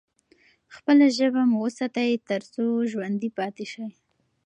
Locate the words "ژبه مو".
1.17-1.57